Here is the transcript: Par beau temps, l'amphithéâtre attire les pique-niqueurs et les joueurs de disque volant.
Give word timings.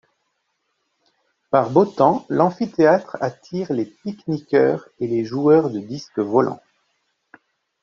Par 1.51 1.69
beau 1.69 1.85
temps, 1.85 2.25
l'amphithéâtre 2.27 3.17
attire 3.21 3.71
les 3.71 3.85
pique-niqueurs 3.85 4.89
et 4.99 5.05
les 5.05 5.23
joueurs 5.23 5.69
de 5.69 5.79
disque 5.79 6.17
volant. 6.17 6.59